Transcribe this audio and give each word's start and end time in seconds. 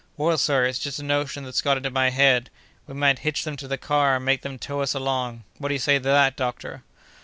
"Well, 0.17 0.39
sir, 0.39 0.65
it's 0.65 0.79
just 0.79 0.97
a 0.97 1.03
notion 1.03 1.43
that's 1.43 1.61
got 1.61 1.77
into 1.77 1.91
my 1.91 2.09
head: 2.09 2.49
we 2.87 2.95
might 2.95 3.19
hitch 3.19 3.43
them 3.43 3.55
to 3.57 3.67
the 3.67 3.77
car, 3.77 4.15
and 4.15 4.25
make 4.25 4.41
them 4.41 4.57
tow 4.57 4.81
us 4.81 4.95
along. 4.95 5.43
What 5.59 5.67
do 5.67 5.75
you 5.75 5.79
say 5.79 5.99
to 5.99 6.03
that, 6.03 6.35
doctor?" 6.35 6.81